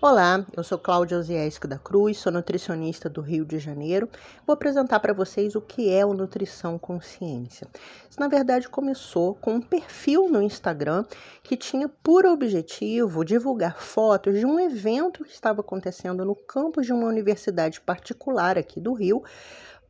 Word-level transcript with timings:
Olá, 0.00 0.46
eu 0.56 0.62
sou 0.62 0.78
Cláudia 0.78 1.18
Ozieski 1.18 1.66
da 1.66 1.76
Cruz, 1.76 2.18
sou 2.18 2.30
nutricionista 2.30 3.08
do 3.08 3.20
Rio 3.20 3.44
de 3.44 3.58
Janeiro. 3.58 4.08
Vou 4.46 4.54
apresentar 4.54 5.00
para 5.00 5.12
vocês 5.12 5.56
o 5.56 5.60
que 5.60 5.92
é 5.92 6.06
o 6.06 6.14
Nutrição 6.14 6.78
Consciência. 6.78 7.66
Isso, 8.08 8.20
na 8.20 8.28
verdade, 8.28 8.68
começou 8.68 9.34
com 9.34 9.54
um 9.54 9.60
perfil 9.60 10.28
no 10.28 10.40
Instagram 10.40 11.04
que 11.42 11.56
tinha 11.56 11.88
por 11.88 12.24
objetivo 12.26 13.24
divulgar 13.24 13.82
fotos 13.82 14.38
de 14.38 14.46
um 14.46 14.60
evento 14.60 15.24
que 15.24 15.32
estava 15.32 15.62
acontecendo 15.62 16.24
no 16.24 16.36
campus 16.36 16.86
de 16.86 16.92
uma 16.92 17.08
universidade 17.08 17.80
particular 17.80 18.56
aqui 18.56 18.80
do 18.80 18.92
Rio, 18.92 19.24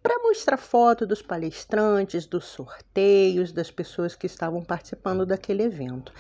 para 0.03 0.23
mostrar 0.23 0.57
foto 0.57 1.07
dos 1.07 1.21
palestrantes, 1.21 2.25
dos 2.25 2.47
sorteios, 2.47 3.53
das 3.53 3.71
pessoas 3.71 4.15
que 4.15 4.27
estavam 4.27 4.63
participando 4.63 5.27
daquele 5.27 5.65
evento. 5.65 6.15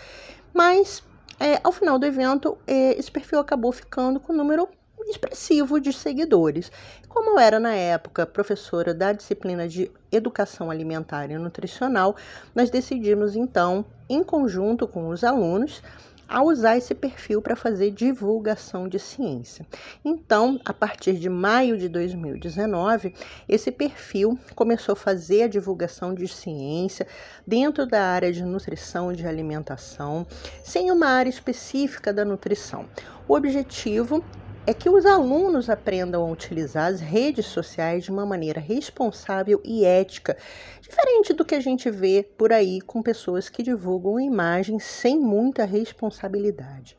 Mas 0.53 1.03
é, 1.41 1.61
ao 1.63 1.73
final 1.73 1.99
do 1.99 2.07
evento, 2.07 2.59
é, 2.67 2.99
esse 2.99 3.11
perfil 3.11 3.39
acabou 3.39 3.73
ficando 3.73 4.19
com 4.19 4.33
um 4.33 4.37
número 4.37 4.69
expressivo 5.09 5.81
de 5.81 5.93
seguidores. 5.93 6.71
Como 7.09 7.31
eu 7.31 7.39
era 7.39 7.59
na 7.59 7.75
época 7.75 8.27
professora 8.27 8.93
da 8.93 9.13
disciplina 9.13 9.67
de 9.67 9.91
Educação 10.13 10.71
Alimentar 10.71 11.31
e 11.31 11.39
Nutricional, 11.39 12.17
nós 12.55 12.71
decidimos 12.71 13.35
então, 13.35 13.85
em 14.09 14.23
conjunto 14.23 14.87
com 14.87 15.09
os 15.09 15.25
alunos, 15.25 15.83
a 16.29 16.43
usar 16.43 16.77
esse 16.77 16.95
perfil 16.95 17.41
para 17.41 17.57
fazer 17.57 17.91
divulgação 17.91 18.87
de 18.87 18.99
ciência. 18.99 19.67
Então, 20.05 20.61
a 20.65 20.75
partir 20.75 21.15
de 21.15 21.29
maio 21.29 21.79
de 21.79 21.89
2019, 21.89 23.15
esse 23.49 23.73
perfil 23.73 24.39
começou 24.55 24.93
a 24.93 24.97
fazer 24.97 25.45
a 25.45 25.49
divulgação 25.49 26.15
de 26.15 26.29
ciência 26.29 27.07
dentro 27.47 27.87
da 27.87 28.03
área 28.03 28.31
de 28.31 28.45
nutrição 28.45 29.11
e 29.11 29.17
de 29.17 29.27
alimentação, 29.27 30.27
sem 30.63 30.91
uma 30.91 31.07
área 31.07 31.31
específica 31.31 32.13
da 32.13 32.25
nutrição. 32.25 32.85
O 33.27 33.35
objetivo 33.35 34.23
é 34.69 34.75
que 34.75 34.91
os 34.91 35.07
alunos 35.07 35.71
aprendam 35.71 36.23
a 36.23 36.31
utilizar 36.31 36.93
as 36.93 37.01
redes 37.01 37.47
sociais 37.47 38.05
de 38.05 38.11
uma 38.11 38.27
maneira 38.27 38.61
responsável 38.61 39.63
e 39.65 39.83
ética, 39.83 40.37
diferente 40.83 41.33
do 41.33 41.43
que 41.43 41.55
a 41.55 41.61
gente 41.61 41.91
vê 41.91 42.23
por 42.37 42.53
aí 42.53 42.79
com 42.83 43.01
pessoas 43.01 43.49
que 43.49 43.63
divulgam 43.63 44.21
imagens 44.21 44.85
sem 44.85 45.19
muita 45.19 45.65
responsabilidade. 45.65 46.99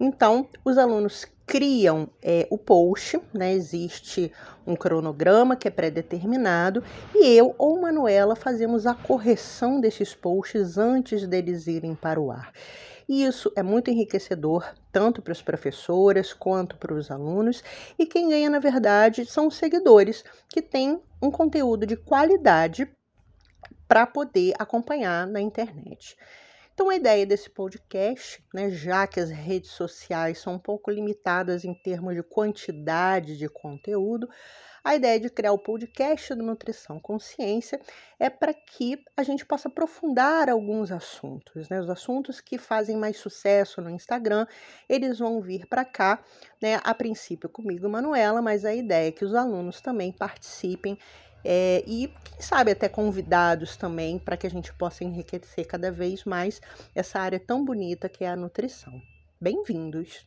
Então, 0.00 0.48
os 0.64 0.78
alunos 0.78 1.26
criam 1.46 2.08
é, 2.22 2.46
o 2.48 2.56
post, 2.56 3.20
né? 3.34 3.52
Existe 3.52 4.32
um 4.66 4.74
cronograma 4.74 5.56
que 5.56 5.68
é 5.68 5.70
pré-determinado 5.70 6.82
e 7.14 7.26
eu 7.36 7.54
ou 7.58 7.82
Manuela 7.82 8.34
fazemos 8.34 8.86
a 8.86 8.94
correção 8.94 9.78
desses 9.78 10.14
posts 10.14 10.78
antes 10.78 11.26
deles 11.26 11.66
irem 11.66 11.94
para 11.94 12.18
o 12.18 12.30
ar. 12.30 12.50
E 13.08 13.24
isso 13.24 13.52
é 13.54 13.62
muito 13.62 13.90
enriquecedor, 13.90 14.74
tanto 14.90 15.20
para 15.20 15.32
as 15.32 15.42
professoras 15.42 16.32
quanto 16.32 16.76
para 16.76 16.94
os 16.94 17.10
alunos, 17.10 17.62
e 17.98 18.06
quem 18.06 18.30
ganha, 18.30 18.48
na 18.48 18.58
verdade, 18.58 19.26
são 19.26 19.48
os 19.48 19.56
seguidores, 19.56 20.24
que 20.48 20.62
têm 20.62 21.00
um 21.20 21.30
conteúdo 21.30 21.86
de 21.86 21.96
qualidade 21.96 22.90
para 23.86 24.06
poder 24.06 24.54
acompanhar 24.58 25.26
na 25.26 25.40
internet. 25.40 26.16
Então, 26.74 26.90
a 26.90 26.96
ideia 26.96 27.24
desse 27.24 27.48
podcast, 27.48 28.44
né, 28.52 28.68
já 28.68 29.06
que 29.06 29.20
as 29.20 29.30
redes 29.30 29.70
sociais 29.70 30.38
são 30.38 30.54
um 30.54 30.58
pouco 30.58 30.90
limitadas 30.90 31.64
em 31.64 31.72
termos 31.72 32.16
de 32.16 32.22
quantidade 32.24 33.38
de 33.38 33.48
conteúdo, 33.48 34.28
a 34.82 34.96
ideia 34.96 35.20
de 35.20 35.30
criar 35.30 35.52
o 35.52 35.58
podcast 35.58 36.34
do 36.34 36.42
Nutrição 36.42 36.98
Consciência 36.98 37.80
é 38.18 38.28
para 38.28 38.52
que 38.52 39.02
a 39.16 39.22
gente 39.22 39.46
possa 39.46 39.68
aprofundar 39.68 40.50
alguns 40.50 40.90
assuntos, 40.90 41.68
né? 41.68 41.80
Os 41.80 41.88
assuntos 41.88 42.40
que 42.40 42.58
fazem 42.58 42.96
mais 42.96 43.18
sucesso 43.18 43.80
no 43.80 43.88
Instagram, 43.88 44.44
eles 44.88 45.20
vão 45.20 45.40
vir 45.40 45.66
para 45.66 45.84
cá, 45.84 46.22
né? 46.60 46.80
A 46.82 46.92
princípio 46.92 47.48
comigo, 47.48 47.88
Manuela, 47.88 48.42
mas 48.42 48.64
a 48.64 48.74
ideia 48.74 49.08
é 49.08 49.12
que 49.12 49.24
os 49.24 49.34
alunos 49.34 49.80
também 49.80 50.10
participem 50.10 50.98
é, 51.44 51.84
e, 51.86 52.08
quem 52.24 52.40
sabe, 52.40 52.70
até 52.70 52.88
convidados 52.88 53.76
também, 53.76 54.18
para 54.18 54.36
que 54.36 54.46
a 54.46 54.50
gente 54.50 54.72
possa 54.72 55.04
enriquecer 55.04 55.66
cada 55.66 55.92
vez 55.92 56.24
mais 56.24 56.60
essa 56.94 57.20
área 57.20 57.38
tão 57.38 57.64
bonita 57.64 58.08
que 58.08 58.24
é 58.24 58.28
a 58.28 58.36
nutrição. 58.36 59.00
Bem-vindos! 59.40 60.24